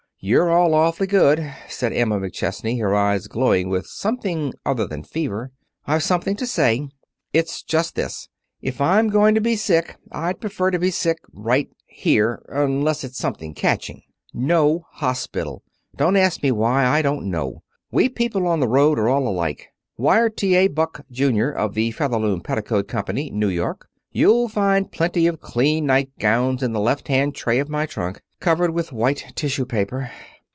[0.23, 5.49] "You're all awfully good," said Emma McChesney, her eyes glowing with something other than fever.
[5.87, 6.89] "I've something to say.
[7.33, 8.29] It's just this.
[8.61, 13.17] If I'm going to be sick I'd prefer to be sick right here, unless it's
[13.17, 14.03] something catching.
[14.31, 15.63] No hospital.
[15.95, 16.85] Don't ask me why.
[16.85, 17.63] I don't know.
[17.91, 19.69] We people on the road are all alike.
[19.97, 20.53] Wire T.
[20.55, 20.67] A.
[20.67, 23.87] Buck, Junior, of the Featherloom Petticoat Company, New York.
[24.13, 28.71] You'll find plenty of clean nightgowns in the left hand tray of my trunk, covered
[28.71, 30.11] with white tissue paper.